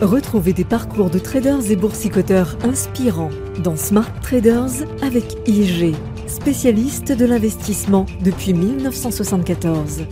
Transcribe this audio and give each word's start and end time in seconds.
Retrouvez 0.00 0.54
des 0.54 0.64
parcours 0.64 1.10
de 1.10 1.18
traders 1.18 1.70
et 1.70 1.76
boursicoteurs 1.76 2.56
inspirants 2.64 3.28
dans 3.62 3.76
Smart 3.76 4.10
Traders 4.22 4.86
avec 5.02 5.46
IG, 5.46 5.94
spécialiste 6.26 7.12
de 7.12 7.26
l'investissement 7.26 8.06
depuis 8.24 8.54
1974. 8.54 10.06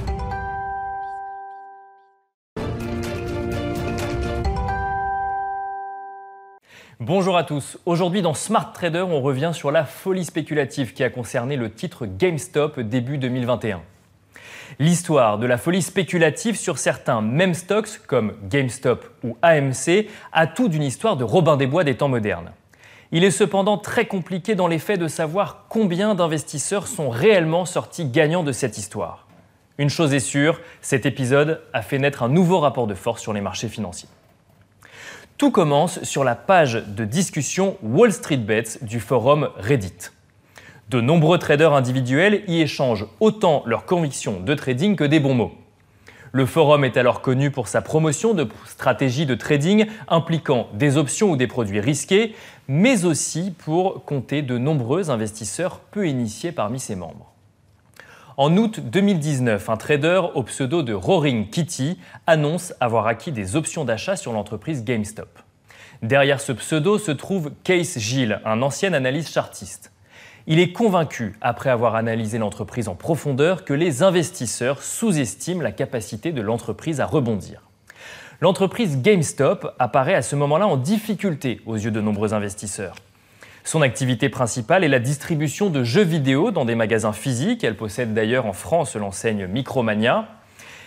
Bonjour 7.01 7.39
à 7.39 7.45
tous. 7.45 7.79
Aujourd'hui 7.87 8.21
dans 8.21 8.35
Smart 8.35 8.71
Trader, 8.75 9.07
on 9.09 9.23
revient 9.23 9.53
sur 9.55 9.71
la 9.71 9.87
folie 9.87 10.27
spéculative 10.27 10.93
qui 10.93 11.03
a 11.03 11.09
concerné 11.09 11.57
le 11.57 11.73
titre 11.73 12.05
GameStop 12.05 12.79
début 12.81 13.17
2021. 13.17 13.81
L'histoire 14.81 15.38
de 15.38 15.47
la 15.47 15.58
folie 15.58 15.83
spéculative 15.83 16.56
sur 16.56 16.78
certains 16.78 17.20
mêmes 17.20 17.55
stocks 17.55 18.01
comme 18.06 18.34
GameStop 18.48 19.05
ou 19.24 19.37
AMC 19.42 20.06
a 20.33 20.47
tout 20.47 20.69
d'une 20.69 20.84
histoire 20.84 21.16
de 21.16 21.24
Robin 21.24 21.56
des 21.56 21.66
Bois 21.66 21.82
des 21.82 21.96
temps 21.96 22.06
modernes. 22.09 22.52
Il 23.10 23.24
est 23.24 23.32
cependant 23.32 23.77
très 23.77 24.06
compliqué 24.06 24.54
dans 24.54 24.68
les 24.68 24.78
faits 24.78 25.01
de 25.01 25.09
savoir 25.09 25.64
combien 25.68 26.14
d'investisseurs 26.14 26.87
sont 26.87 27.10
réellement 27.10 27.64
sortis 27.64 28.04
gagnants 28.04 28.45
de 28.45 28.52
cette 28.52 28.78
histoire. 28.78 29.27
Une 29.78 29.91
chose 29.91 30.14
est 30.14 30.20
sûre, 30.20 30.60
cet 30.80 31.06
épisode 31.06 31.60
a 31.73 31.82
fait 31.82 31.98
naître 31.98 32.23
un 32.23 32.29
nouveau 32.29 32.60
rapport 32.60 32.87
de 32.87 32.95
force 32.95 33.20
sur 33.20 33.32
les 33.32 33.40
marchés 33.40 33.68
financiers. 33.68 34.09
Tout 35.38 35.51
commence 35.51 36.04
sur 36.04 36.23
la 36.23 36.37
page 36.37 36.74
de 36.74 37.04
discussion 37.04 37.76
Wall 37.82 38.12
Street 38.12 38.37
Bets 38.37 38.79
du 38.82 39.01
forum 39.01 39.51
Reddit. 39.56 40.12
De 40.88 41.02
nombreux 41.02 41.38
traders 41.38 41.74
individuels 41.74 42.45
y 42.48 42.62
échangent 42.62 43.06
autant 43.20 43.62
leurs 43.66 43.84
convictions 43.84 44.41
de 44.41 44.55
trading 44.55 44.96
que 44.96 45.05
des 45.05 45.20
bons 45.20 45.34
mots. 45.34 45.52
Le 46.33 46.46
forum 46.46 46.83
est 46.83 46.96
alors 46.96 47.20
connu 47.20 47.51
pour 47.51 47.69
sa 47.69 47.83
promotion 47.83 48.33
de 48.33 48.48
stratégies 48.65 49.27
de 49.27 49.34
trading 49.34 49.87
impliquant 50.09 50.69
des 50.73 50.96
options 50.96 51.32
ou 51.32 51.37
des 51.37 51.46
produits 51.46 51.80
risqués, 51.80 52.34
mais 52.69 53.05
aussi 53.05 53.51
pour 53.51 54.02
compter 54.07 54.40
de 54.40 54.57
nombreux 54.57 55.10
investisseurs 55.10 55.80
peu 55.80 56.09
initiés 56.09 56.52
parmi 56.52 56.80
ses 56.80 56.96
membres. 56.96 57.34
En 58.38 58.57
août 58.57 58.80
2019, 58.80 59.68
un 59.68 59.77
trader 59.77 60.23
au 60.34 60.43
pseudo 60.45 60.82
de 60.82 60.95
Roaring 60.95 61.51
Kitty 61.51 61.99
annonce 62.27 62.73
avoir 62.80 63.07
acquis 63.07 63.32
des 63.32 63.57
options 63.57 63.84
d'achat 63.84 64.17
sur 64.17 64.33
l'entreprise 64.33 64.84
GameStop. 64.84 65.39
Derrière 66.01 66.41
ce 66.41 66.53
pseudo 66.53 66.97
se 66.99 67.11
trouve 67.11 67.51
Case 67.62 67.99
Gill, 67.99 68.41
un 68.47 68.62
ancien 68.62 68.95
analyste 68.95 69.34
chartiste. 69.34 69.93
Il 70.51 70.61
est 70.61 70.73
convaincu, 70.73 71.35
après 71.43 71.69
avoir 71.69 71.95
analysé 71.95 72.39
l'entreprise 72.39 72.89
en 72.89 72.95
profondeur, 72.95 73.67
que 73.67 73.75
les 73.75 74.03
investisseurs 74.03 74.83
sous-estiment 74.83 75.61
la 75.61 75.73
capacité 75.73 76.33
de 76.33 76.41
l'entreprise 76.41 77.03
à 77.03 77.05
rebondir. 77.05 77.69
L'entreprise 78.41 79.03
GameStop 79.03 79.75
apparaît 79.79 80.15
à 80.15 80.23
ce 80.23 80.37
moment-là 80.37 80.67
en 80.67 80.79
difficulté 80.79 81.61
aux 81.67 81.77
yeux 81.77 81.91
de 81.91 82.01
nombreux 82.01 82.33
investisseurs. 82.33 82.95
Son 83.63 83.83
activité 83.83 84.31
principale 84.31 84.85
est 84.85 84.89
la 84.89 85.01
distribution 85.01 85.69
de 85.69 85.85
jeux 85.85 86.01
vidéo 86.01 86.51
dans 86.51 86.65
des 86.65 86.77
magasins 86.77 87.12
physiques. 87.12 87.62
Elle 87.62 87.77
possède 87.77 88.15
d'ailleurs 88.15 88.47
en 88.47 88.55
France 88.55 88.97
l'enseigne 88.97 89.47
Micromania. 89.49 90.29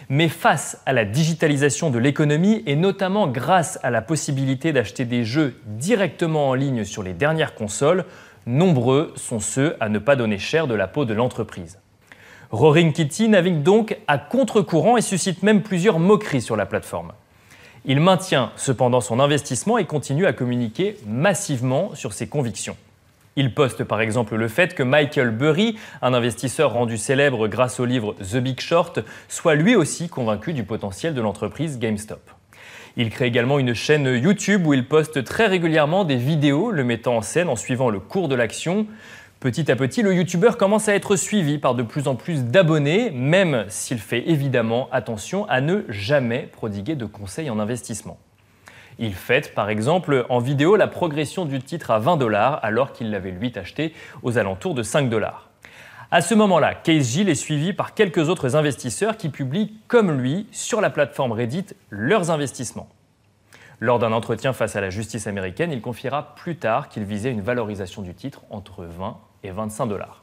Mais 0.09 0.28
face 0.28 0.81
à 0.88 0.92
la 0.92 1.06
digitalisation 1.06 1.92
de 1.92 2.00
l'économie 2.00 2.64
et 2.66 2.75
notamment 2.75 3.28
grâce 3.28 3.80
à 3.84 3.92
la 3.92 4.02
possibilité 4.02 4.73
d'acheter 4.73 5.06
des 5.06 5.23
jeux 5.23 5.62
directement 5.68 6.50
en 6.50 6.56
ligne 6.56 6.84
sur 6.84 7.03
les 7.03 7.14
dernières 7.14 7.53
consoles, 7.53 8.06
nombreux 8.45 9.14
sont 9.16 9.39
ceux 9.39 9.75
à 9.80 9.89
ne 9.89 10.00
pas 10.00 10.16
donner 10.16 10.38
cher 10.38 10.67
de 10.67 10.73
la 10.73 10.88
peau 10.88 11.06
de 11.06 11.14
l'entreprise. 11.14 11.80
Roaring 12.52 12.92
Kitty 12.92 13.30
navigue 13.30 13.64
donc 13.64 13.97
à 14.08 14.17
contre-courant 14.17 14.97
et 14.97 15.02
suscite 15.02 15.42
même 15.44 15.61
plusieurs 15.61 16.00
moqueries 16.00 16.42
sur 16.42 16.56
la 16.56 16.66
plateforme. 16.66 17.14
Il 17.86 18.00
maintient 18.00 18.52
cependant 18.58 19.02
son 19.02 19.19
investissement 19.19 19.78
et 19.78 19.86
continue 19.86 20.25
à 20.25 20.34
communiquer 20.34 20.97
massivement 21.08 21.95
sur 21.95 22.14
ses 22.14 22.28
convictions. 22.28 22.75
Il 23.38 23.53
poste 23.53 23.86
par 23.86 24.02
exemple 24.02 24.36
le 24.36 24.47
fait 24.50 24.75
que 24.75 24.84
Michael 24.84 25.31
Burry, 25.31 25.78
un 26.02 26.14
investisseur 26.14 26.73
rendu 26.73 26.97
célèbre 26.97 27.47
grâce 27.47 27.79
au 27.79 27.85
livre 27.85 28.16
The 28.16 28.38
Big 28.38 28.59
Short, 28.59 29.00
soit 29.29 29.56
lui 29.56 29.75
aussi 29.75 30.09
convaincu 30.09 30.53
du 30.53 30.63
potentiel 30.63 31.13
de 31.13 31.22
l'entreprise 31.22 31.79
GameStop. 31.79 32.19
Il 32.97 33.09
crée 33.09 33.25
également 33.25 33.57
une 33.57 33.74
chaîne 33.74 34.06
YouTube 34.06 34.68
où 34.68 34.74
il 34.74 34.85
poste 34.85 35.24
très 35.24 35.47
régulièrement 35.47 36.03
des 36.03 36.18
vidéos 36.18 36.72
le 36.72 36.84
mettant 36.84 37.18
en 37.18 37.22
scène 37.22 37.47
en 37.47 37.56
suivant 37.56 37.90
le 37.90 38.00
cours 38.00 38.28
de 38.28 38.35
l'action. 38.35 38.85
Petit 39.40 39.72
à 39.72 39.75
petit, 39.75 40.02
le 40.02 40.13
youtubeur 40.13 40.57
commence 40.57 40.90
à 40.90 40.96
être 40.96 41.16
suivi 41.16 41.57
par 41.57 41.74
de 41.74 41.84
plus 41.84 42.07
en 42.07 42.16
plus 42.16 42.44
d'abonnés, 42.44 43.09
même 43.12 43.66
s'il 43.69 44.00
fait 44.00 44.29
évidemment 44.29 44.90
attention 44.91 45.47
à 45.47 45.62
ne 45.62 45.84
jamais 45.90 46.50
prodiguer 46.52 46.96
de 46.96 47.06
conseils 47.06 47.50
en 47.50 47.59
investissement. 47.59 48.18
Il 49.00 49.16
fête 49.16 49.56
par 49.56 49.69
exemple 49.69 50.25
en 50.29 50.40
vidéo 50.40 50.75
la 50.75 50.88
progression 50.88 51.46
du 51.46 51.59
titre 51.59 51.91
à 51.91 52.00
20 52.00 52.18
dollars 52.18 52.59
alors 52.62 52.91
qu'il 52.91 53.09
l'avait 53.09 53.31
lui 53.31 53.52
acheté 53.56 53.94
aux 54.22 54.38
alentours 54.38 54.75
de 54.75 54.84
5 54.84 55.09
dollars. 55.09 55.50
À 56.13 56.19
ce 56.19 56.35
moment-là, 56.35 56.75
Case 56.75 57.07
Gill 57.11 57.29
est 57.29 57.35
suivi 57.35 57.72
par 57.72 57.94
quelques 57.94 58.27
autres 58.27 58.57
investisseurs 58.57 59.16
qui 59.16 59.29
publient 59.29 59.77
comme 59.88 60.11
lui 60.11 60.45
sur 60.51 60.81
la 60.81 60.89
plateforme 60.89 61.31
Reddit 61.31 61.67
leurs 61.89 62.31
investissements. 62.31 62.89
Lors 63.79 63.97
d'un 63.97 64.11
entretien 64.11 64.51
face 64.51 64.75
à 64.75 64.81
la 64.81 64.89
justice 64.89 65.25
américaine, 65.27 65.72
il 65.72 65.79
confiera 65.79 66.35
plus 66.35 66.57
tard 66.57 66.89
qu'il 66.89 67.05
visait 67.05 67.31
une 67.31 67.39
valorisation 67.39 68.01
du 68.01 68.13
titre 68.13 68.41
entre 68.49 68.83
20 68.83 69.17
et 69.44 69.51
25 69.51 69.85
dollars. 69.85 70.22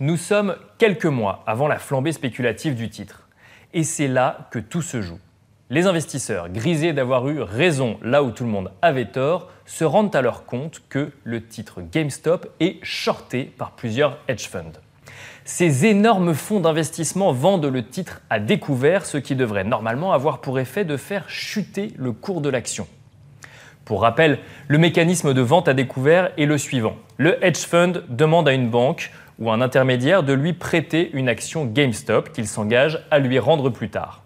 Nous 0.00 0.16
sommes 0.16 0.56
quelques 0.78 1.04
mois 1.04 1.44
avant 1.46 1.68
la 1.68 1.78
flambée 1.78 2.12
spéculative 2.12 2.74
du 2.74 2.88
titre. 2.88 3.28
Et 3.74 3.84
c'est 3.84 4.08
là 4.08 4.48
que 4.50 4.58
tout 4.58 4.80
se 4.80 5.02
joue. 5.02 5.20
Les 5.68 5.86
investisseurs, 5.86 6.48
grisés 6.48 6.94
d'avoir 6.94 7.28
eu 7.28 7.42
raison 7.42 7.98
là 8.00 8.22
où 8.22 8.30
tout 8.30 8.44
le 8.44 8.50
monde 8.50 8.72
avait 8.80 9.10
tort, 9.10 9.50
se 9.66 9.84
rendent 9.84 10.16
alors 10.16 10.46
compte 10.46 10.82
que 10.88 11.12
le 11.24 11.46
titre 11.46 11.82
GameStop 11.82 12.46
est 12.60 12.82
shorté 12.82 13.44
par 13.44 13.72
plusieurs 13.72 14.16
hedge 14.28 14.48
funds. 14.48 14.80
Ces 15.46 15.84
énormes 15.84 16.32
fonds 16.32 16.60
d'investissement 16.60 17.32
vendent 17.32 17.66
le 17.66 17.86
titre 17.86 18.22
à 18.30 18.40
découvert, 18.40 19.04
ce 19.04 19.18
qui 19.18 19.36
devrait 19.36 19.62
normalement 19.62 20.14
avoir 20.14 20.40
pour 20.40 20.58
effet 20.58 20.86
de 20.86 20.96
faire 20.96 21.28
chuter 21.28 21.92
le 21.98 22.12
cours 22.12 22.40
de 22.40 22.48
l'action. 22.48 22.86
Pour 23.84 24.00
rappel, 24.00 24.38
le 24.68 24.78
mécanisme 24.78 25.34
de 25.34 25.42
vente 25.42 25.68
à 25.68 25.74
découvert 25.74 26.30
est 26.38 26.46
le 26.46 26.56
suivant. 26.56 26.96
Le 27.18 27.44
hedge 27.44 27.58
fund 27.58 28.04
demande 28.08 28.48
à 28.48 28.54
une 28.54 28.70
banque 28.70 29.12
ou 29.38 29.50
un 29.50 29.60
intermédiaire 29.60 30.22
de 30.22 30.32
lui 30.32 30.54
prêter 30.54 31.10
une 31.12 31.28
action 31.28 31.66
GameStop 31.66 32.32
qu'il 32.32 32.48
s'engage 32.48 33.04
à 33.10 33.18
lui 33.18 33.38
rendre 33.38 33.68
plus 33.68 33.90
tard. 33.90 34.22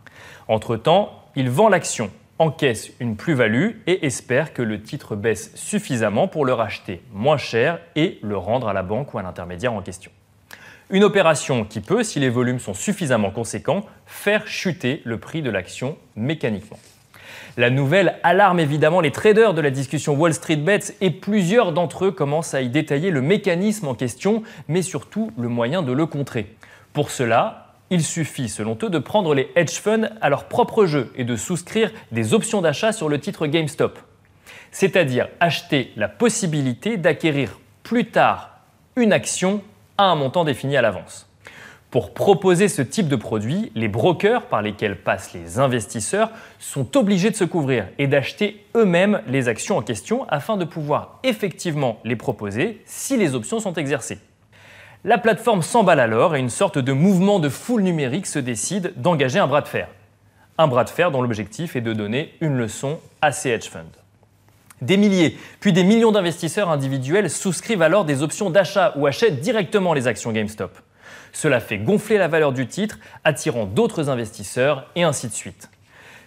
Entre-temps, 0.46 1.24
il 1.34 1.50
vend 1.50 1.68
l'action, 1.68 2.12
encaisse 2.38 2.92
une 3.00 3.16
plus-value 3.16 3.70
et 3.88 4.06
espère 4.06 4.52
que 4.52 4.62
le 4.62 4.80
titre 4.82 5.16
baisse 5.16 5.50
suffisamment 5.56 6.28
pour 6.28 6.44
le 6.44 6.52
racheter 6.52 7.02
moins 7.12 7.38
cher 7.38 7.80
et 7.96 8.20
le 8.22 8.36
rendre 8.36 8.68
à 8.68 8.72
la 8.72 8.84
banque 8.84 9.14
ou 9.14 9.18
à 9.18 9.22
l'intermédiaire 9.22 9.72
en 9.72 9.82
question. 9.82 10.12
Une 10.90 11.04
opération 11.04 11.66
qui 11.66 11.80
peut, 11.80 12.02
si 12.02 12.18
les 12.18 12.30
volumes 12.30 12.60
sont 12.60 12.72
suffisamment 12.72 13.30
conséquents, 13.30 13.84
faire 14.06 14.46
chuter 14.46 15.02
le 15.04 15.18
prix 15.18 15.42
de 15.42 15.50
l'action 15.50 15.98
mécaniquement. 16.16 16.78
La 17.58 17.68
nouvelle 17.68 18.16
alarme 18.22 18.58
évidemment 18.58 19.02
les 19.02 19.10
traders 19.10 19.52
de 19.52 19.60
la 19.60 19.70
discussion 19.70 20.14
Wall 20.14 20.32
Street 20.32 20.56
Bets 20.56 20.94
et 21.02 21.10
plusieurs 21.10 21.72
d'entre 21.72 22.06
eux 22.06 22.10
commencent 22.10 22.54
à 22.54 22.62
y 22.62 22.70
détailler 22.70 23.10
le 23.10 23.20
mécanisme 23.20 23.86
en 23.86 23.94
question, 23.94 24.42
mais 24.66 24.80
surtout 24.80 25.30
le 25.36 25.48
moyen 25.48 25.82
de 25.82 25.92
le 25.92 26.06
contrer. 26.06 26.54
Pour 26.94 27.10
cela, 27.10 27.74
il 27.90 28.02
suffit, 28.02 28.48
selon 28.48 28.78
eux, 28.82 28.88
de 28.88 28.98
prendre 28.98 29.34
les 29.34 29.50
hedge 29.56 29.80
funds 29.80 30.08
à 30.22 30.30
leur 30.30 30.44
propre 30.44 30.86
jeu 30.86 31.12
et 31.16 31.24
de 31.24 31.36
souscrire 31.36 31.92
des 32.12 32.32
options 32.32 32.62
d'achat 32.62 32.92
sur 32.92 33.10
le 33.10 33.20
titre 33.20 33.46
GameStop. 33.46 33.98
C'est-à-dire 34.70 35.28
acheter 35.40 35.92
la 35.96 36.08
possibilité 36.08 36.96
d'acquérir 36.96 37.58
plus 37.82 38.06
tard 38.06 38.60
une 38.96 39.12
action 39.12 39.62
un 39.98 40.14
montant 40.14 40.44
défini 40.44 40.76
à 40.76 40.82
l'avance. 40.82 41.28
Pour 41.90 42.12
proposer 42.12 42.68
ce 42.68 42.82
type 42.82 43.08
de 43.08 43.16
produit, 43.16 43.72
les 43.74 43.88
brokers 43.88 44.42
par 44.42 44.60
lesquels 44.60 45.00
passent 45.02 45.32
les 45.32 45.58
investisseurs 45.58 46.30
sont 46.58 46.98
obligés 46.98 47.30
de 47.30 47.36
se 47.36 47.44
couvrir 47.44 47.88
et 47.98 48.06
d'acheter 48.06 48.66
eux-mêmes 48.76 49.22
les 49.26 49.48
actions 49.48 49.78
en 49.78 49.82
question 49.82 50.26
afin 50.28 50.58
de 50.58 50.66
pouvoir 50.66 51.18
effectivement 51.22 51.98
les 52.04 52.16
proposer 52.16 52.82
si 52.84 53.16
les 53.16 53.34
options 53.34 53.58
sont 53.58 53.72
exercées. 53.72 54.18
La 55.04 55.16
plateforme 55.16 55.62
s'emballe 55.62 56.00
alors 56.00 56.36
et 56.36 56.40
une 56.40 56.50
sorte 56.50 56.78
de 56.78 56.92
mouvement 56.92 57.38
de 57.38 57.48
foule 57.48 57.82
numérique 57.82 58.26
se 58.26 58.38
décide 58.38 58.92
d'engager 58.96 59.38
un 59.38 59.46
bras 59.46 59.62
de 59.62 59.68
fer. 59.68 59.88
Un 60.58 60.66
bras 60.66 60.84
de 60.84 60.90
fer 60.90 61.10
dont 61.10 61.22
l'objectif 61.22 61.74
est 61.74 61.80
de 61.80 61.94
donner 61.94 62.34
une 62.40 62.58
leçon 62.58 62.98
à 63.22 63.32
ces 63.32 63.50
hedge 63.50 63.68
funds. 63.70 64.07
Des 64.80 64.96
milliers, 64.96 65.36
puis 65.60 65.72
des 65.72 65.82
millions 65.82 66.12
d'investisseurs 66.12 66.70
individuels 66.70 67.30
souscrivent 67.30 67.82
alors 67.82 68.04
des 68.04 68.22
options 68.22 68.50
d'achat 68.50 68.92
ou 68.96 69.06
achètent 69.06 69.40
directement 69.40 69.92
les 69.92 70.06
actions 70.06 70.32
GameStop. 70.32 70.78
Cela 71.32 71.60
fait 71.60 71.78
gonfler 71.78 72.18
la 72.18 72.28
valeur 72.28 72.52
du 72.52 72.66
titre, 72.66 72.98
attirant 73.24 73.66
d'autres 73.66 74.08
investisseurs 74.08 74.86
et 74.94 75.02
ainsi 75.02 75.28
de 75.28 75.32
suite. 75.32 75.70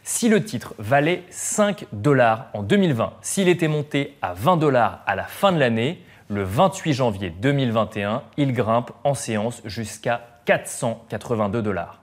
Si 0.03 0.29
le 0.29 0.43
titre 0.43 0.73
valait 0.79 1.23
5 1.29 1.85
dollars 1.93 2.47
en 2.53 2.63
2020, 2.63 3.13
s'il 3.21 3.47
était 3.47 3.67
monté 3.67 4.17
à 4.21 4.33
20 4.33 4.57
dollars 4.57 5.01
à 5.05 5.15
la 5.15 5.23
fin 5.23 5.51
de 5.51 5.59
l'année, 5.59 6.03
le 6.27 6.43
28 6.43 6.93
janvier 6.93 7.29
2021, 7.29 8.23
il 8.37 8.53
grimpe 8.53 8.91
en 9.03 9.13
séance 9.13 9.61
jusqu'à 9.65 10.27
482 10.45 11.61
dollars. 11.61 12.00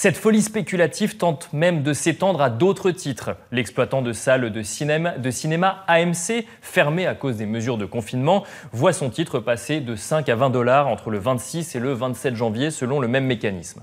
Cette 0.00 0.16
folie 0.16 0.42
spéculative 0.42 1.16
tente 1.16 1.52
même 1.52 1.82
de 1.82 1.92
s'étendre 1.92 2.40
à 2.40 2.50
d'autres 2.50 2.92
titres. 2.92 3.36
L'exploitant 3.50 4.00
de 4.00 4.12
salles 4.12 4.52
de 4.52 4.62
cinéma, 4.62 5.84
AMC, 5.88 6.46
fermé 6.62 7.04
à 7.04 7.16
cause 7.16 7.36
des 7.36 7.46
mesures 7.46 7.78
de 7.78 7.84
confinement, 7.84 8.44
voit 8.70 8.92
son 8.92 9.10
titre 9.10 9.40
passer 9.40 9.80
de 9.80 9.96
5 9.96 10.28
à 10.28 10.36
20 10.36 10.50
dollars 10.50 10.86
entre 10.86 11.10
le 11.10 11.18
26 11.18 11.74
et 11.74 11.80
le 11.80 11.94
27 11.94 12.36
janvier 12.36 12.70
selon 12.70 13.00
le 13.00 13.08
même 13.08 13.26
mécanisme. 13.26 13.82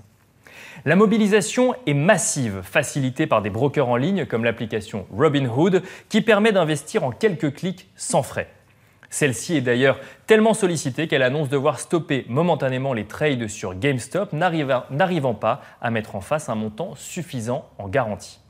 La 0.85 0.95
mobilisation 0.95 1.75
est 1.85 1.93
massive, 1.93 2.61
facilitée 2.63 3.27
par 3.27 3.41
des 3.41 3.49
brokers 3.49 3.89
en 3.89 3.97
ligne 3.97 4.25
comme 4.25 4.45
l'application 4.45 5.07
Robinhood, 5.11 5.83
qui 6.07 6.21
permet 6.21 6.53
d'investir 6.53 7.03
en 7.03 7.11
quelques 7.11 7.53
clics 7.53 7.89
sans 7.97 8.23
frais. 8.23 8.47
Celle-ci 9.15 9.55
est 9.55 9.61
d'ailleurs 9.61 10.01
tellement 10.27 10.53
sollicitée 10.53 11.07
qu'elle 11.07 11.21
annonce 11.23 11.47
devoir 11.47 11.79
stopper 11.79 12.25
momentanément 12.27 12.91
les 12.91 13.05
trades 13.05 13.47
sur 13.47 13.73
GameStop, 13.73 14.33
n'arrivant 14.33 15.33
pas 15.33 15.61
à 15.81 15.89
mettre 15.89 16.17
en 16.17 16.19
face 16.19 16.49
un 16.49 16.55
montant 16.55 16.95
suffisant 16.95 17.65
en 17.77 17.87
garantie. 17.87 18.41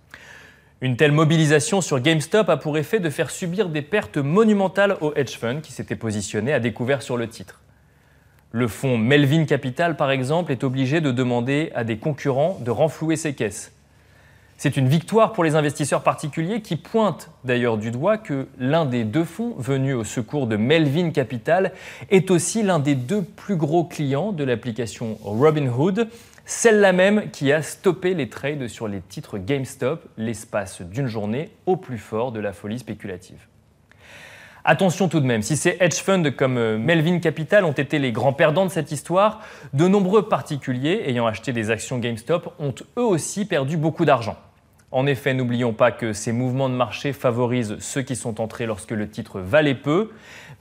Une 0.82 0.98
telle 0.98 1.12
mobilisation 1.12 1.82
sur 1.82 2.00
GameStop 2.00 2.50
a 2.50 2.58
pour 2.58 2.80
effet 2.80 3.00
de 3.00 3.12
faire 3.12 3.30
subir 3.30 3.70
des 3.70 3.84
pertes 3.84 4.18
monumentales 4.18 4.98
au 5.02 5.14
hedge 5.14 5.38
fund 5.38 5.62
qui 5.62 5.72
s'était 5.72 5.96
positionné 5.96 6.52
à 6.52 6.60
découvert 6.60 7.04
sur 7.04 7.16
le 7.16 7.30
titre. 7.30 7.62
Le 8.52 8.68
fonds 8.68 8.98
Melvin 8.98 9.46
Capital, 9.46 9.96
par 9.96 10.10
exemple, 10.10 10.52
est 10.52 10.64
obligé 10.64 11.00
de 11.00 11.12
demander 11.12 11.72
à 11.76 11.84
des 11.84 12.00
concurrents 12.00 12.58
de 12.60 12.72
renflouer 12.72 13.18
ses 13.18 13.36
caisses. 13.36 13.75
C'est 14.58 14.78
une 14.78 14.88
victoire 14.88 15.34
pour 15.34 15.44
les 15.44 15.56
investisseurs 15.56 16.02
particuliers 16.02 16.62
qui 16.62 16.78
pointent 16.78 17.30
d'ailleurs 17.44 17.78
du 17.78 17.92
doigt 17.92 18.18
que 18.18 18.48
l'un 18.58 18.86
des 18.86 19.04
deux 19.04 19.26
fonds 19.26 19.54
venus 19.58 19.96
au 19.96 20.06
secours 20.06 20.48
de 20.48 20.56
Melvin 20.56 21.10
Capital 21.10 21.74
est 22.10 22.32
aussi 22.32 22.64
l'un 22.64 22.80
des 22.80 22.96
deux 22.96 23.22
plus 23.22 23.58
gros 23.58 23.84
clients 23.84 24.32
de 24.32 24.46
l'application 24.46 25.18
Robinhood, 25.24 26.08
celle-là 26.46 26.94
même 26.94 27.32
qui 27.32 27.52
a 27.52 27.62
stoppé 27.62 28.14
les 28.14 28.30
trades 28.30 28.70
sur 28.70 28.88
les 28.88 29.02
titres 29.02 29.38
GameStop 29.38 30.08
l'espace 30.18 30.82
d'une 30.82 31.08
journée 31.08 31.50
au 31.66 31.76
plus 31.76 31.98
fort 31.98 32.32
de 32.32 32.40
la 32.40 32.54
folie 32.54 32.80
spéculative. 32.80 33.48
Attention 34.64 35.10
tout 35.10 35.20
de 35.20 35.28
même, 35.28 35.42
si 35.42 35.58
ces 35.58 35.78
hedge 35.80 36.02
funds 36.02 36.32
comme 36.32 36.58
euh, 36.58 36.78
Melvin 36.80 37.20
Capital 37.20 37.66
ont 37.66 37.72
été 37.72 38.00
les 38.00 38.12
grands 38.12 38.34
perdants 38.34 38.66
de 38.66 38.72
cette 38.72 38.92
histoire, 38.92 39.42
de 39.74 39.88
nombreux 39.88 40.28
particuliers 40.28 41.04
ayant 41.06 41.28
acheté 41.28 41.52
des 41.52 41.70
actions 41.70 42.00
GameStop 42.00 42.52
ont 42.58 42.74
eux 42.98 43.04
aussi 43.04 43.46
perdu 43.46 43.78
beaucoup 43.78 44.06
d'argent. 44.06 44.38
En 44.96 45.08
effet, 45.08 45.34
n'oublions 45.34 45.74
pas 45.74 45.92
que 45.92 46.14
ces 46.14 46.32
mouvements 46.32 46.70
de 46.70 46.74
marché 46.74 47.12
favorisent 47.12 47.78
ceux 47.80 48.02
qui 48.02 48.16
sont 48.16 48.40
entrés 48.40 48.66
lorsque 48.66 48.92
le 48.92 49.10
titre 49.10 49.42
valait 49.42 49.76
peu, 49.76 50.12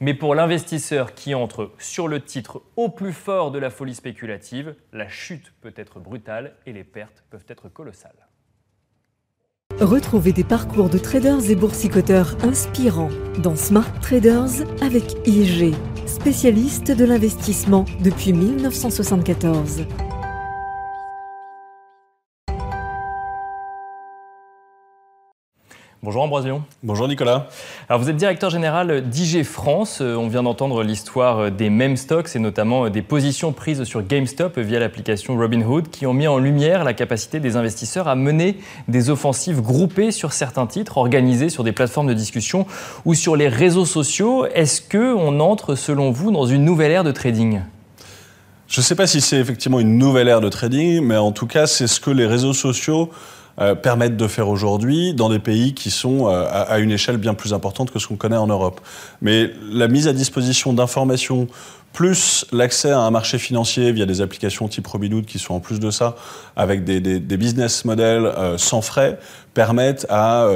mais 0.01 0.13
pour 0.13 0.35
l'investisseur 0.35 1.15
qui 1.15 1.37
entre 1.37 1.71
sur 1.79 2.09
le 2.09 2.21
titre 2.21 2.61
au 2.75 2.89
plus 2.89 3.13
fort 3.13 3.53
de 3.53 3.61
la 3.61 3.71
folie 3.71 3.95
spéculative, 3.95 4.75
la 4.93 5.09
chute 5.09 5.53
peut 5.61 5.73
être 5.77 6.01
brutale 6.01 6.57
et 6.67 6.73
les 6.73 6.83
pertes 6.83 7.23
peuvent 7.31 7.45
être 7.47 7.69
colossales. 7.69 8.27
Retrouvez 9.81 10.33
des 10.33 10.43
parcours 10.43 10.91
de 10.91 10.99
traders 10.99 11.49
et 11.49 11.55
boursicoteurs 11.55 12.37
inspirants 12.43 13.11
dans 13.41 13.55
Smart 13.55 14.01
Traders 14.01 14.67
avec 14.83 15.15
IG, 15.29 15.77
spécialiste 16.07 16.91
de 16.91 17.05
l'investissement 17.05 17.85
depuis 18.01 18.33
1974. 18.33 19.87
Bonjour 26.05 26.23
Ambroision. 26.23 26.63
Bonjour 26.83 27.09
Nicolas. 27.09 27.49
Alors 27.89 27.99
vous 27.99 28.11
êtes 28.11 28.17
directeur 28.17 28.51
général 28.51 29.09
d'IG 29.09 29.43
France. 29.43 30.03
Euh, 30.03 30.17
on 30.17 30.29
vient 30.29 30.43
d'entendre 30.43 30.83
l'histoire 30.83 31.39
euh, 31.39 31.51
des 31.51 31.71
mêmes 31.71 31.97
stocks 31.97 32.37
et 32.37 32.39
notamment 32.39 32.85
euh, 32.85 32.91
des 32.91 33.01
positions 33.01 33.53
prises 33.53 33.85
sur 33.85 34.07
GameStop 34.07 34.59
via 34.59 34.79
l'application 34.79 35.35
Robinhood 35.35 35.89
qui 35.89 36.05
ont 36.05 36.13
mis 36.13 36.27
en 36.27 36.37
lumière 36.37 36.85
la 36.85 36.93
capacité 36.93 37.41
des 37.41 37.57
investisseurs 37.57 38.07
à 38.07 38.17
mener 38.17 38.59
des 38.87 39.09
offensives 39.09 39.63
groupées 39.63 40.11
sur 40.11 40.35
certains 40.35 40.67
titres 40.67 40.99
organisées 40.99 41.49
sur 41.49 41.65
des 41.65 41.73
plateformes 41.73 42.09
de 42.09 42.13
discussion 42.13 42.67
ou 43.07 43.15
sur 43.15 43.35
les 43.35 43.49
réseaux 43.49 43.87
sociaux. 43.87 44.45
Est-ce 44.45 44.83
que 44.83 45.15
on 45.15 45.41
entre 45.41 45.75
selon 45.75 46.11
vous 46.11 46.31
dans 46.31 46.45
une 46.45 46.67
nouvelle 46.67 46.93
ère 46.93 47.05
de 47.05 47.13
trading? 47.13 47.63
Je 48.69 48.81
ne 48.81 48.85
sais 48.85 48.95
pas 48.95 49.07
si 49.07 49.23
c'est 49.23 49.39
effectivement 49.39 49.81
une 49.81 49.97
nouvelle 49.97 50.29
ère 50.29 50.43
de 50.43 50.51
trading, 50.51 51.01
mais 51.03 51.17
en 51.17 51.33
tout 51.33 51.47
cas 51.47 51.67
c'est 51.67 51.87
ce 51.87 51.99
que 51.99 52.11
les 52.11 52.27
réseaux 52.27 52.53
sociaux 52.53 53.09
euh, 53.61 53.77
permettent 53.77 54.17
de 54.17 54.27
faire 54.27 54.49
aujourd'hui 54.49 55.15
dans 55.15 55.29
des 55.29 55.39
pays 55.39 55.75
qui 55.75 55.93
sont 55.93 56.29
euh, 56.29 56.45
à, 56.51 56.81
une 56.81 56.91
échelle 56.91 57.19
bien 57.19 57.35
plus 57.35 57.53
importante 57.53 57.93
que 57.93 58.01
ce 58.01 58.09
qu'on 58.09 58.17
connaît 58.17 58.37
en 58.37 58.49
Europe. 58.49 58.81
Mais 59.23 59.51
la 59.71 59.87
mise 59.87 60.09
à 60.09 60.13
disposition 60.13 60.73
d'informations 60.73 61.47
plus 61.93 62.47
l'accès 62.51 62.91
à 62.91 62.99
un 62.99 63.13
marché 63.13 63.39
financier 63.39 63.93
via 63.93 64.07
des 64.07 64.21
applications 64.21 64.67
type 64.67 64.85
Robinhood 64.89 65.27
qui 65.27 65.39
sont 65.39 65.55
en 65.55 65.61
plus 65.61 65.79
de 65.79 65.93
ça, 65.93 66.17
avec 66.57 66.83
des, 66.83 66.99
business 67.37 67.85
models 67.85 68.27
euh, 68.27 68.59
sans 68.59 68.83
frais, 68.83 69.21
permettent 69.55 70.07
à 70.11 70.49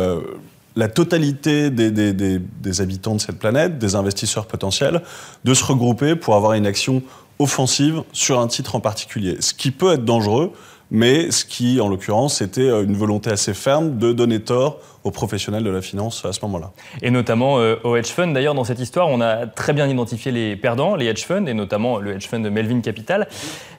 la 0.74 0.88
totalité 0.88 1.70
des, 1.70 2.80
habitants 2.80 3.14
de 3.14 3.20
cette 3.20 3.38
planète, 3.38 3.78
des 3.78 3.94
investisseurs 3.94 4.46
potentiels, 4.46 5.02
de 5.44 5.54
se 5.54 5.62
regrouper 5.64 6.16
pour 6.16 6.34
avoir 6.34 6.54
une 6.54 6.66
action 6.66 7.02
offensive 7.38 8.02
sur 8.12 8.40
un 8.40 8.48
titre 8.48 8.74
en 8.74 8.80
particulier. 8.80 9.36
Ce 9.40 9.54
qui 9.54 9.70
peut 9.70 9.92
être 9.92 10.04
dangereux, 10.04 10.52
mais 10.90 11.31
ce 11.31 11.44
qui, 11.44 11.81
en 11.81 11.88
l'occurrence, 11.88 12.40
était 12.40 12.62
euh, 12.62 12.85
une 12.85 12.96
volonté 12.96 13.31
assez 13.31 13.52
ferme 13.55 13.99
de 13.99 14.12
donner 14.12 14.40
tort 14.40 14.79
aux 15.05 15.11
professionnels 15.11 15.62
de 15.62 15.70
la 15.70 15.82
finance 15.82 16.25
à 16.25 16.32
ce 16.32 16.40
moment-là. 16.43 16.73
Et 17.02 17.11
notamment 17.11 17.58
euh, 17.58 17.76
aux 17.85 17.96
hedge 17.96 18.08
funds. 18.08 18.32
D'ailleurs, 18.32 18.55
dans 18.55 18.64
cette 18.64 18.81
histoire, 18.81 19.08
on 19.08 19.20
a 19.20 19.46
très 19.46 19.73
bien 19.73 19.87
identifié 19.87 20.32
les 20.32 20.56
perdants, 20.56 20.96
les 20.96 21.06
hedge 21.06 21.25
funds, 21.25 21.46
et 21.46 21.55
notamment 21.55 21.99
le 21.99 22.14
hedge 22.14 22.26
fund 22.26 22.40
de 22.40 22.49
Melvin 22.49 22.81
Capital. 22.81 23.29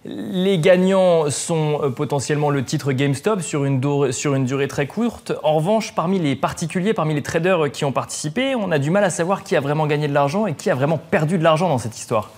Les 0.06 0.60
gagnants 0.60 1.30
sont 1.30 1.82
euh, 1.82 1.90
potentiellement 1.90 2.52
le 2.52 2.64
titre 2.64 2.92
GameStop 2.92 3.42
sur 3.42 3.66
une, 3.66 4.12
sur 4.12 4.36
une 4.36 4.46
durée 4.46 4.68
très 4.68 4.88
courte. 4.88 5.34
En 5.44 5.56
revanche, 5.56 5.94
parmi 5.96 6.20
les 6.20 6.36
particuliers, 6.36 6.94
parmi 6.94 7.16
les 7.16 7.24
traders 7.24 7.72
qui 7.72 7.86
ont 7.86 7.92
participé, 7.92 8.56
on 8.56 8.72
a 8.72 8.80
du 8.80 8.92
mal 8.92 9.04
à 9.04 9.10
savoir 9.10 9.44
qui 9.44 9.56
a 9.56 9.62
vraiment 9.62 9.88
gagné 9.88 10.08
de 10.08 10.14
l'argent 10.14 10.46
et 10.46 10.54
qui 10.54 10.70
a 10.70 10.76
vraiment 10.76 10.98
perdu 10.98 11.38
de 11.38 11.44
l'argent 11.44 11.70
dans 11.70 11.80
cette 11.80 11.98
histoire. 11.98 12.30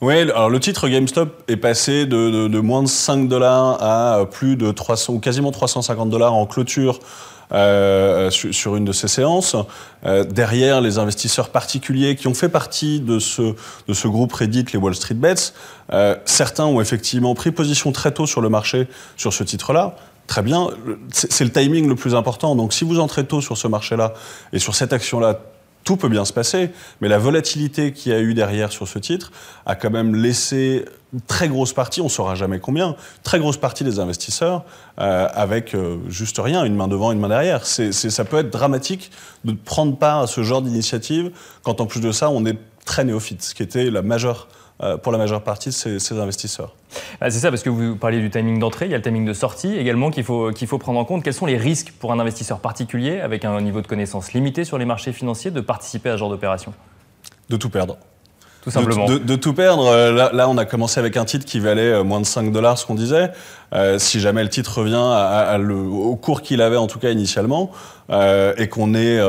Oui, 0.00 0.14
alors 0.14 0.48
le 0.48 0.60
titre 0.60 0.88
GameStop 0.88 1.42
est 1.48 1.56
passé 1.56 2.06
de, 2.06 2.46
de, 2.46 2.60
moins 2.60 2.84
de 2.84 2.88
5 2.88 3.26
dollars 3.28 3.82
à 3.82 4.26
plus 4.30 4.54
de 4.54 4.70
300 4.70 5.14
ou 5.14 5.18
quasiment 5.18 5.50
350 5.50 6.08
dollars 6.08 6.34
en 6.34 6.46
clôture 6.46 7.00
euh, 7.50 8.30
sur, 8.30 8.76
une 8.76 8.84
de 8.84 8.92
ces 8.92 9.08
séances. 9.08 9.56
Euh, 10.06 10.22
derrière, 10.22 10.80
les 10.80 10.98
investisseurs 10.98 11.48
particuliers 11.48 12.14
qui 12.14 12.28
ont 12.28 12.34
fait 12.34 12.48
partie 12.48 13.00
de 13.00 13.18
ce, 13.18 13.54
de 13.88 13.92
ce 13.92 14.06
groupe 14.06 14.32
Reddit, 14.34 14.66
les 14.72 14.78
Wall 14.78 14.94
Street 14.94 15.14
Bets, 15.14 15.52
euh, 15.92 16.14
certains 16.26 16.66
ont 16.66 16.80
effectivement 16.80 17.34
pris 17.34 17.50
position 17.50 17.90
très 17.90 18.12
tôt 18.12 18.26
sur 18.26 18.40
le 18.40 18.50
marché 18.50 18.86
sur 19.16 19.32
ce 19.32 19.42
titre-là. 19.42 19.96
Très 20.28 20.42
bien, 20.42 20.68
c'est 21.10 21.42
le 21.44 21.50
timing 21.50 21.88
le 21.88 21.96
plus 21.96 22.14
important. 22.14 22.54
Donc 22.54 22.72
si 22.72 22.84
vous 22.84 23.00
entrez 23.00 23.24
tôt 23.24 23.40
sur 23.40 23.56
ce 23.56 23.66
marché-là 23.66 24.12
et 24.52 24.58
sur 24.60 24.74
cette 24.74 24.92
action-là 24.92 25.40
tout 25.84 25.96
peut 25.96 26.08
bien 26.08 26.24
se 26.24 26.32
passer, 26.32 26.70
mais 27.00 27.08
la 27.08 27.18
volatilité 27.18 27.92
qu'il 27.92 28.12
y 28.12 28.14
a 28.14 28.20
eu 28.20 28.34
derrière 28.34 28.72
sur 28.72 28.86
ce 28.86 28.98
titre 28.98 29.32
a 29.64 29.74
quand 29.74 29.90
même 29.90 30.14
laissé 30.14 30.84
une 31.14 31.20
très 31.22 31.48
grosse 31.48 31.72
partie, 31.72 32.00
on 32.00 32.04
ne 32.04 32.10
saura 32.10 32.34
jamais 32.34 32.58
combien, 32.58 32.96
très 33.22 33.38
grosse 33.38 33.56
partie 33.56 33.84
des 33.84 33.98
investisseurs 33.98 34.64
euh, 35.00 35.26
avec 35.32 35.74
euh, 35.74 35.96
juste 36.08 36.38
rien, 36.38 36.64
une 36.64 36.74
main 36.74 36.88
devant, 36.88 37.12
une 37.12 37.18
main 37.18 37.28
derrière. 37.28 37.64
C'est, 37.64 37.92
ça 37.92 38.24
peut 38.24 38.38
être 38.38 38.50
dramatique 38.50 39.10
de 39.44 39.52
prendre 39.52 39.96
part 39.96 40.20
à 40.20 40.26
ce 40.26 40.42
genre 40.42 40.60
d'initiative 40.60 41.30
quand 41.62 41.80
en 41.80 41.86
plus 41.86 42.00
de 42.00 42.12
ça 42.12 42.28
on 42.28 42.44
est 42.44 42.58
très 42.84 43.04
néophyte, 43.04 43.42
ce 43.42 43.54
qui 43.54 43.62
était 43.62 43.90
la 43.90 44.02
majeure 44.02 44.48
pour 45.02 45.12
la 45.12 45.18
majeure 45.18 45.42
partie 45.42 45.70
de 45.70 45.74
ces, 45.74 46.18
investisseurs. 46.18 46.74
Ah, 47.20 47.30
c'est 47.30 47.40
ça, 47.40 47.50
parce 47.50 47.62
que 47.62 47.70
vous 47.70 47.96
parliez 47.96 48.20
du 48.20 48.30
timing 48.30 48.58
d'entrée, 48.58 48.86
il 48.86 48.90
y 48.92 48.94
a 48.94 48.96
le 48.96 49.02
timing 49.02 49.24
de 49.24 49.32
sortie 49.32 49.76
également 49.76 50.10
qu'il 50.10 50.24
faut, 50.24 50.52
qu'il 50.52 50.68
faut 50.68 50.78
prendre 50.78 50.98
en 50.98 51.04
compte. 51.04 51.24
Quels 51.24 51.34
sont 51.34 51.46
les 51.46 51.56
risques 51.56 51.92
pour 51.98 52.12
un 52.12 52.20
investisseur 52.20 52.60
particulier, 52.60 53.20
avec 53.20 53.44
un 53.44 53.60
niveau 53.60 53.80
de 53.80 53.86
connaissance 53.86 54.32
limité 54.32 54.64
sur 54.64 54.78
les 54.78 54.84
marchés 54.84 55.12
financiers, 55.12 55.50
de 55.50 55.60
participer 55.60 56.10
à 56.10 56.12
ce 56.12 56.18
genre 56.18 56.30
d'opération 56.30 56.72
De 57.48 57.56
tout 57.56 57.70
perdre. 57.70 57.96
Tout 58.62 58.70
simplement. 58.70 59.06
De, 59.06 59.36
tout 59.36 59.54
perdre. 59.54 59.86
Euh, 59.86 60.30
là, 60.32 60.48
on 60.48 60.58
a 60.58 60.64
commencé 60.64 61.00
avec 61.00 61.16
un 61.16 61.24
titre 61.24 61.44
qui 61.44 61.60
valait 61.60 61.92
euh, 61.92 62.04
moins 62.04 62.20
de 62.20 62.26
5 62.26 62.52
dollars, 62.52 62.78
ce 62.78 62.86
qu'on 62.86 62.94
disait. 62.94 63.30
si 63.98 64.20
jamais 64.20 64.42
le 64.42 64.48
titre 64.48 64.78
revient 64.78 65.72
au 65.72 66.16
cours 66.16 66.42
qu'il 66.42 66.62
avait, 66.62 66.76
en 66.76 66.86
tout 66.86 66.98
cas 66.98 67.10
initialement, 67.10 67.70
et 68.10 68.68
qu'on 68.68 68.94
est 68.94 69.20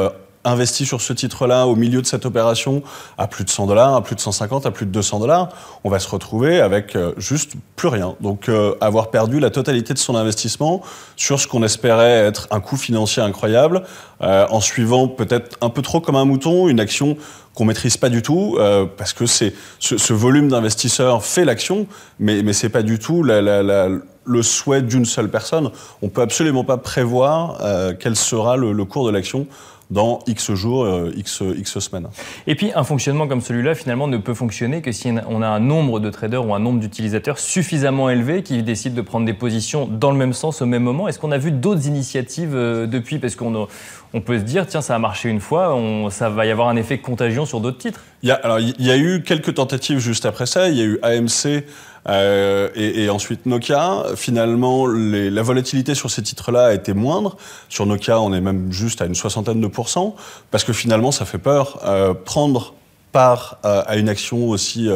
investi 0.50 0.86
sur 0.86 1.02
ce 1.02 1.14
titre-là 1.14 1.68
au 1.68 1.76
milieu 1.76 2.02
de 2.02 2.06
cette 2.06 2.26
opération 2.26 2.84
à 3.18 3.28
plus 3.28 3.44
de 3.44 3.50
100 3.50 3.68
dollars, 3.68 3.96
à 3.96 4.04
plus 4.04 4.16
de 4.16 4.22
150, 4.22 4.66
à 4.66 4.72
plus 4.72 4.86
de 4.86 4.92
200 4.92 5.20
dollars, 5.20 5.50
on 5.84 5.90
va 5.90 6.00
se 6.00 6.10
retrouver 6.10 6.60
avec 6.60 6.96
euh, 6.96 7.14
juste 7.18 7.54
plus 7.76 7.88
rien. 7.88 8.16
Donc 8.22 8.50
euh, 8.50 8.76
avoir 8.82 9.12
perdu 9.12 9.40
la 9.40 9.50
totalité 9.50 9.94
de 9.94 10.00
son 10.00 10.16
investissement 10.16 10.82
sur 11.16 11.40
ce 11.40 11.48
qu'on 11.48 11.64
espérait 11.64 12.26
être 12.26 12.48
un 12.52 12.60
coût 12.60 12.78
financier 12.78 13.22
incroyable, 13.22 13.84
euh, 14.22 14.46
en 14.50 14.60
suivant 14.60 15.08
peut-être 15.08 15.58
un 15.62 15.70
peu 15.70 15.82
trop 15.82 16.02
comme 16.02 16.16
un 16.16 16.26
mouton 16.26 16.68
une 16.68 16.80
action 16.80 17.18
qu'on 17.54 17.66
maîtrise 17.66 17.98
pas 17.98 18.10
du 18.10 18.22
tout, 18.22 18.58
parce 18.96 19.12
que 19.12 19.26
c'est 19.26 19.54
ce, 19.80 20.14
volume 20.14 20.48
d'investisseurs 20.48 21.26
fait 21.26 21.44
l'action, 21.44 21.88
mais 22.18 22.42
mais 22.42 22.54
c'est 22.54 22.70
pas 22.70 22.84
du 22.84 23.00
tout 23.00 23.22
le 23.24 24.42
souhait 24.44 24.82
d'une 24.82 25.04
seule 25.04 25.30
personne. 25.30 25.72
On 26.02 26.08
peut 26.08 26.22
absolument 26.22 26.64
pas 26.64 26.78
prévoir 26.78 27.58
quel 28.00 28.16
sera 28.16 28.56
le 28.56 28.86
cours 28.86 29.06
de 29.06 29.12
l'action 29.12 29.46
dans 29.90 30.20
X 30.28 30.54
jours, 30.54 30.84
euh, 30.84 31.12
X, 31.16 31.42
X 31.58 31.80
semaines. 31.80 32.08
Et 32.48 32.56
puis 32.56 32.72
un 32.76 32.84
fonctionnement 32.84 33.28
comme 33.28 33.42
celui-là, 33.42 33.76
finalement, 33.76 34.08
ne 34.08 34.18
peut 34.18 34.34
fonctionner 34.34 34.82
que 34.82 34.92
si 34.92 35.12
on 35.28 35.42
a 35.42 35.48
un 35.48 35.60
nombre 35.60 36.00
de 36.00 36.10
traders 36.10 36.46
ou 36.46 36.54
un 36.54 36.60
nombre 36.60 36.80
d'utilisateurs 36.80 37.40
suffisamment 37.40 38.10
élevé 38.10 38.44
qui 38.44 38.62
décident 38.62 38.96
de 38.96 39.02
prendre 39.02 39.26
des 39.26 39.34
positions 39.34 39.88
dans 39.88 40.12
le 40.12 40.18
même 40.18 40.34
sens 40.34 40.62
au 40.62 40.66
même 40.66 40.84
moment. 40.84 41.08
Est-ce 41.08 41.20
qu'on 41.20 41.32
a 41.32 41.38
vu 41.38 41.52
d'autres 41.52 41.88
initiatives 41.88 42.56
euh, 42.56 42.86
depuis? 42.86 43.20
Parce 43.20 43.36
qu'on 43.36 43.68
on 44.14 44.22
peut 44.22 44.40
se 44.40 44.44
dire, 44.44 44.66
tiens, 44.68 44.82
ça 44.82 44.96
a 44.96 45.00
marché 45.00 45.30
une 45.30 45.40
fois, 45.40 45.76
on, 45.76 46.10
ça 46.10 46.30
va 46.30 46.46
y 46.46 46.52
avoir 46.52 46.70
un 46.70 46.76
effet 46.76 46.98
contagion 46.98 47.46
sur 47.46 47.60
d'autres 47.60 47.78
titres. 47.78 48.02
Il 48.24 48.30
y, 48.30 48.32
a, 48.32 48.36
alors, 48.36 48.60
il 48.60 48.86
y 48.86 48.92
a 48.92 48.98
eu 48.98 49.24
quelques 49.24 49.56
tentatives 49.56 50.00
juste 50.00 50.26
après 50.26 50.46
ça. 50.46 50.70
Il 50.70 50.78
y 50.78 50.82
a 50.82 50.86
eu 50.86 51.00
AMC 51.04 51.64
euh, 52.08 52.70
et, 52.76 53.10
ensuite 53.10 53.46
Nokia. 53.46 54.06
Finalement, 54.16 54.88
la 54.88 55.42
volatilité 55.42 55.96
sur 55.96 56.10
ces 56.10 56.22
titres-là 56.22 56.68
a 56.68 56.74
été 56.74 56.94
moindre. 56.94 57.38
Sur 57.68 57.86
Nokia, 57.86 58.20
on 58.22 58.34
est 58.34 58.42
même 58.42 58.72
juste 58.72 59.02
à 59.02 59.06
une 59.06 59.16
soixantaine 59.16 59.62
de 59.62 59.68
pourcents, 59.68 60.16
parce 60.52 60.64
que 60.64 60.74
finalement, 60.74 61.12
ça 61.12 61.26
fait 61.26 61.38
peur. 61.38 61.80
Euh, 61.86 62.14
prendre 62.14 62.74
part 63.12 63.58
euh, 63.66 63.82
à 63.88 63.98
une 63.98 64.08
action 64.08 64.50
aussi 64.50 64.90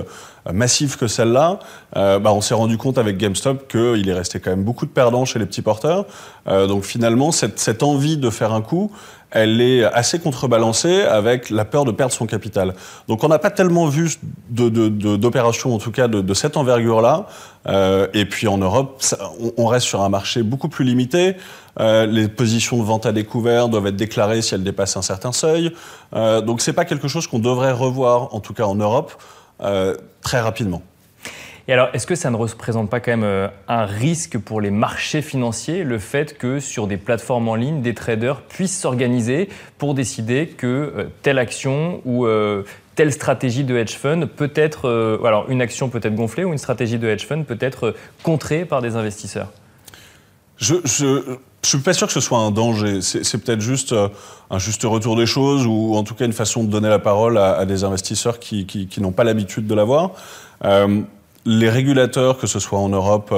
massive 0.51 0.97
que 0.97 1.07
celle-là, 1.07 1.59
bah, 1.95 2.33
on 2.33 2.41
s'est 2.41 2.53
rendu 2.53 2.77
compte 2.77 2.97
avec 2.97 3.17
GameStop 3.17 3.67
qu'il 3.69 4.09
est 4.09 4.13
resté 4.13 4.41
quand 4.41 4.49
même 4.49 4.63
beaucoup 4.63 4.85
de 4.85 4.91
perdants 4.91 5.23
chez 5.23 5.39
les 5.39 5.45
petits 5.45 5.61
porteurs. 5.61 6.05
donc 6.45 6.83
finalement, 6.83 7.31
cette, 7.31 7.81
envie 7.81 8.17
de 8.17 8.29
faire 8.29 8.51
un 8.51 8.61
coup, 8.61 8.91
elle 9.33 9.59
est 9.61 9.83
assez 9.83 10.19
contrebalancée 10.19 11.01
avec 11.01 11.49
la 11.49 11.65
peur 11.65 11.85
de 11.85 11.91
perdre 11.91 12.13
son 12.13 12.27
capital. 12.27 12.75
Donc 13.07 13.23
on 13.23 13.27
n'a 13.27 13.39
pas 13.39 13.49
tellement 13.49 13.87
vu 13.87 14.11
d'opérations, 14.49 15.73
en 15.73 15.79
tout 15.79 15.91
cas 15.91 16.07
de, 16.07 16.33
cette 16.33 16.55
envergure-là. 16.55 17.25
Euh, 17.67 18.07
et 18.13 18.25
puis 18.25 18.47
en 18.47 18.57
Europe, 18.57 19.01
on, 19.57 19.65
reste 19.65 19.87
sur 19.87 20.01
un 20.01 20.09
marché 20.09 20.43
beaucoup 20.43 20.69
plus 20.69 20.85
limité. 20.85 21.35
Euh, 21.79 22.05
les 22.05 22.27
positions 22.27 22.77
de 22.77 22.83
vente 22.83 23.05
à 23.05 23.11
découvert 23.11 23.69
doivent 23.69 23.87
être 23.87 23.95
déclarées 23.95 24.41
si 24.41 24.53
elles 24.53 24.63
dépassent 24.63 24.97
un 24.97 25.01
certain 25.01 25.31
seuil. 25.31 25.73
Euh, 26.13 26.41
donc 26.41 26.61
c'est 26.61 26.73
pas 26.73 26.85
quelque 26.85 27.07
chose 27.07 27.25
qu'on 27.25 27.39
devrait 27.39 27.71
revoir, 27.71 28.33
en 28.35 28.39
tout 28.39 28.53
cas 28.53 28.65
en 28.65 28.75
Europe, 28.75 29.11
euh, 29.61 29.95
très 30.21 30.39
rapidement. 30.39 30.83
Et 31.67 31.73
alors, 31.73 31.89
est-ce 31.93 32.05
que 32.05 32.15
ça 32.15 32.29
ne 32.29 32.35
représente 32.35 32.89
pas 32.89 32.99
quand 32.99 33.11
même 33.11 33.23
euh, 33.23 33.47
un 33.69 33.85
risque 33.85 34.37
pour 34.37 34.59
les 34.59 34.71
marchés 34.71 35.21
financiers, 35.21 35.85
le 35.85 35.97
fait 35.97 36.37
que 36.37 36.59
sur 36.59 36.87
des 36.87 36.97
plateformes 36.97 37.47
en 37.47 37.55
ligne, 37.55 37.81
des 37.81 37.93
traders 37.93 38.41
puissent 38.41 38.77
s'organiser 38.77 39.47
pour 39.77 39.93
décider 39.93 40.47
que 40.47 40.67
euh, 40.67 41.05
telle 41.21 41.39
action 41.39 42.01
ou 42.03 42.25
euh, 42.25 42.63
telle 42.95 43.13
stratégie 43.13 43.63
de 43.63 43.77
hedge 43.77 43.95
fund 43.95 44.25
peut 44.25 44.51
être, 44.55 45.19
alors 45.25 45.49
une 45.49 45.61
action 45.61 45.89
peut 45.89 46.01
être 46.03 46.13
gonflée 46.13 46.43
ou 46.43 46.51
une 46.51 46.59
stratégie 46.59 46.99
de 46.99 47.07
hedge 47.07 47.25
fund 47.25 47.43
peut 47.43 47.57
être 47.59 47.95
contrée 48.21 48.65
par 48.65 48.81
des 48.81 48.95
investisseurs? 48.97 49.47
Je, 50.57 50.75
je, 50.83 51.37
suis 51.63 51.79
pas 51.79 51.93
sûr 51.93 52.05
que 52.05 52.13
ce 52.13 52.19
soit 52.19 52.37
un 52.37 52.51
danger. 52.51 53.01
C'est 53.01 53.43
peut-être 53.43 53.61
juste 53.61 53.95
un 54.51 54.59
juste 54.59 54.83
retour 54.83 55.15
des 55.15 55.25
choses 55.25 55.65
ou 55.65 55.95
en 55.95 56.03
tout 56.03 56.13
cas 56.13 56.25
une 56.25 56.33
façon 56.33 56.63
de 56.63 56.69
donner 56.69 56.89
la 56.89 56.99
parole 56.99 57.39
à, 57.39 57.65
des 57.65 57.83
investisseurs 57.83 58.37
qui, 58.37 58.87
n'ont 58.99 59.11
pas 59.11 59.23
l'habitude 59.23 59.65
de 59.65 59.73
l'avoir. 59.73 60.11
Les 61.45 61.69
régulateurs, 61.69 62.37
que 62.37 62.47
ce 62.47 62.59
soit 62.59 62.79
en 62.79 62.89
Europe 62.89 63.33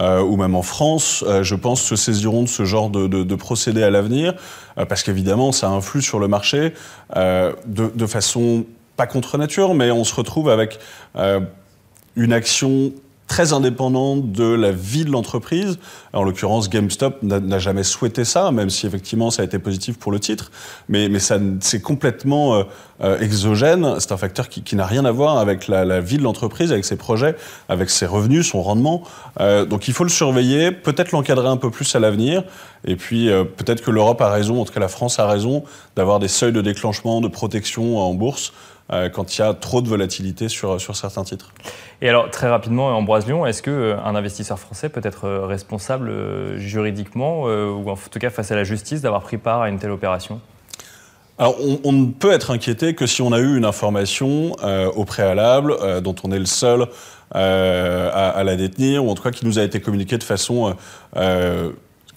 euh, 0.00 0.22
ou 0.22 0.36
même 0.36 0.54
en 0.54 0.62
France, 0.62 1.24
euh, 1.26 1.42
je 1.42 1.54
pense, 1.54 1.82
se 1.82 1.96
saisiront 1.96 2.44
de 2.44 2.48
ce 2.48 2.64
genre 2.64 2.90
de, 2.90 3.06
de, 3.06 3.34
procédé 3.34 3.82
à 3.82 3.90
l'avenir, 3.90 4.34
euh, 4.78 4.84
parce 4.84 5.02
qu'évidemment, 5.02 5.52
ça 5.52 5.68
influe 5.68 6.00
sur 6.00 6.20
le 6.20 6.28
marché 6.28 6.72
de, 7.16 8.06
façon 8.06 8.64
pas 8.96 9.06
contre 9.06 9.36
nature, 9.36 9.74
mais 9.74 9.90
on 9.90 10.04
se 10.04 10.14
retrouve 10.14 10.48
avec 10.48 10.78
une 12.16 12.32
action 12.32 12.92
très 13.30 13.52
indépendant 13.52 14.16
de 14.16 14.42
la 14.42 14.72
vie 14.72 15.04
de 15.04 15.10
l'entreprise. 15.12 15.78
En 16.12 16.24
l'occurrence, 16.24 16.68
GameStop 16.68 17.22
n'a 17.22 17.58
jamais 17.60 17.84
souhaité 17.84 18.24
ça, 18.24 18.50
même 18.50 18.70
si 18.70 18.88
effectivement 18.88 19.30
ça 19.30 19.42
a 19.42 19.44
été 19.44 19.60
positif 19.60 20.00
pour 20.00 20.10
le 20.10 20.18
titre, 20.18 20.50
mais, 20.88 21.08
mais 21.08 21.20
c'est 21.20 21.80
complètement 21.80 22.56
euh, 22.56 22.64
euh, 23.02 23.20
exogène. 23.20 24.00
C'est 24.00 24.10
un 24.10 24.16
facteur 24.16 24.48
qui, 24.48 24.62
qui 24.64 24.74
n'a 24.74 24.84
rien 24.84 25.04
à 25.04 25.12
voir 25.12 25.38
avec 25.38 25.68
la, 25.68 25.84
la 25.84 26.00
vie 26.00 26.18
de 26.18 26.24
l'entreprise, 26.24 26.72
avec 26.72 26.84
ses 26.84 26.96
projets, 26.96 27.36
avec 27.68 27.88
ses 27.88 28.04
revenus, 28.04 28.48
son 28.50 28.62
rendement. 28.62 29.04
Euh, 29.38 29.64
donc 29.64 29.86
il 29.86 29.94
faut 29.94 30.02
le 30.02 30.10
surveiller, 30.10 30.72
peut-être 30.72 31.12
l'encadrer 31.12 31.46
un 31.46 31.56
peu 31.56 31.70
plus 31.70 31.94
à 31.94 32.00
l'avenir, 32.00 32.42
et 32.84 32.96
puis 32.96 33.30
euh, 33.30 33.44
peut-être 33.44 33.80
que 33.80 33.92
l'Europe 33.92 34.20
a 34.22 34.30
raison, 34.30 34.60
en 34.60 34.64
tout 34.64 34.72
cas 34.72 34.80
la 34.80 34.88
France 34.88 35.20
a 35.20 35.28
raison, 35.28 35.62
d'avoir 35.94 36.18
des 36.18 36.26
seuils 36.26 36.52
de 36.52 36.62
déclenchement, 36.62 37.20
de 37.20 37.28
protection 37.28 37.98
en 37.98 38.12
bourse 38.12 38.52
quand 39.12 39.36
il 39.36 39.40
y 39.40 39.44
a 39.44 39.54
trop 39.54 39.82
de 39.82 39.88
volatilité 39.88 40.48
sur, 40.48 40.80
sur 40.80 40.96
certains 40.96 41.24
titres. 41.24 41.52
Et 42.02 42.08
alors, 42.08 42.30
très 42.30 42.48
rapidement, 42.48 42.88
Ambroise 42.96 43.26
Lyon, 43.26 43.46
est-ce 43.46 43.62
qu'un 43.62 43.72
euh, 43.72 44.04
investisseur 44.04 44.58
français 44.58 44.88
peut 44.88 45.02
être 45.04 45.26
euh, 45.26 45.46
responsable 45.46 46.10
juridiquement, 46.56 47.42
ou 47.42 47.88
en 47.90 47.96
tout 47.96 48.18
cas 48.18 48.30
face 48.30 48.50
à 48.50 48.56
la 48.56 48.64
justice, 48.64 49.02
d'avoir 49.02 49.22
pris 49.22 49.38
part 49.38 49.62
à 49.62 49.68
une 49.68 49.78
telle 49.78 49.90
opération? 49.90 50.40
Alors, 51.40 51.56
on, 51.58 51.80
on, 51.84 51.92
ne 51.92 52.06
peut 52.12 52.32
être 52.32 52.50
inquiété 52.50 52.94
que 52.94 53.06
si 53.06 53.22
on 53.22 53.32
a 53.32 53.38
eu 53.38 53.56
une 53.56 53.64
information 53.64 54.54
euh, 54.62 54.92
au 54.92 55.06
préalable 55.06 55.74
euh, 55.80 56.02
dont 56.02 56.14
on 56.22 56.32
est 56.32 56.38
le 56.38 56.44
seul 56.44 56.86
euh, 57.34 58.10
à, 58.12 58.28
à, 58.28 58.44
la 58.44 58.56
détenir, 58.56 59.02
ou 59.02 59.10
en 59.10 59.14
tout 59.14 59.22
cas 59.22 59.30
qui 59.30 59.46
nous 59.46 59.58
a 59.58 59.62
été 59.62 59.80
communiquée 59.80 60.18
de 60.18 60.22
façon 60.22 60.76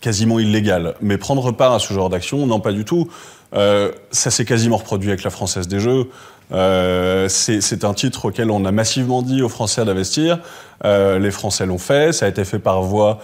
quasiment 0.01 0.39
illégale. 0.39 0.95
Mais 0.99 1.17
prendre 1.17 1.49
part 1.53 1.71
à 1.71 1.79
ce 1.79 1.93
genre 1.93 2.09
d'action, 2.09 2.45
non, 2.45 2.59
pas 2.59 2.73
du 2.73 2.83
tout. 2.83 3.07
ça 3.53 4.29
s'est 4.29 4.43
quasiment 4.43 4.75
reproduit 4.75 5.09
avec 5.09 5.23
la 5.23 5.29
Française 5.29 5.69
des 5.69 5.79
Jeux. 5.79 6.09
Euh, 6.51 7.27
c'est 7.29 7.83
un 7.83 7.93
titre 7.93 8.25
auquel 8.25 8.51
on 8.51 8.65
a 8.65 8.71
massivement 8.71 9.21
dit 9.21 9.41
aux 9.41 9.49
Français 9.49 9.85
d'investir. 9.85 10.39
Euh, 10.85 11.19
les 11.19 11.31
Français 11.31 11.65
l'ont 11.65 11.77
fait. 11.77 12.13
Ça 12.13 12.25
a 12.25 12.29
été 12.29 12.45
fait 12.45 12.59
par 12.59 12.81
voie 12.81 13.19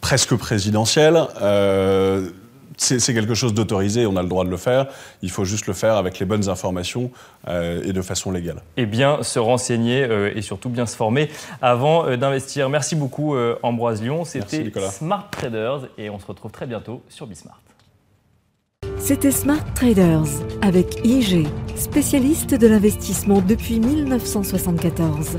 presque 0.00 0.34
présidentielle. 0.36 1.18
Euh, 1.42 2.30
c'est 2.76 3.14
quelque 3.14 3.34
chose 3.34 3.54
d'autorisé, 3.54 4.06
on 4.06 4.16
a 4.16 4.22
le 4.22 4.28
droit 4.28 4.44
de 4.44 4.50
le 4.50 4.56
faire. 4.56 4.86
Il 5.22 5.30
faut 5.30 5.44
juste 5.44 5.66
le 5.66 5.72
faire 5.72 5.96
avec 5.96 6.18
les 6.18 6.26
bonnes 6.26 6.48
informations 6.48 7.10
euh, 7.48 7.82
et 7.84 7.92
de 7.92 8.02
façon 8.02 8.30
légale. 8.30 8.62
Et 8.76 8.86
bien 8.86 9.22
se 9.22 9.38
renseigner 9.38 10.02
euh, 10.02 10.32
et 10.34 10.42
surtout 10.42 10.68
bien 10.68 10.86
se 10.86 10.96
former 10.96 11.30
avant 11.62 12.06
euh, 12.06 12.16
d'investir. 12.16 12.68
Merci 12.68 12.96
beaucoup 12.96 13.36
Ambroise 13.62 14.02
Lyon. 14.02 14.24
C'était 14.24 14.70
Smart 14.90 15.28
Traders 15.30 15.88
et 15.98 16.10
on 16.10 16.18
se 16.18 16.26
retrouve 16.26 16.50
très 16.50 16.66
bientôt 16.66 17.02
sur 17.08 17.26
Bismart. 17.26 17.60
C'était 19.06 19.32
Smart 19.32 19.62
Traders 19.74 20.30
avec 20.62 21.04
IG, 21.04 21.46
spécialiste 21.76 22.54
de 22.54 22.66
l'investissement 22.66 23.42
depuis 23.42 23.78
1974. 23.78 25.38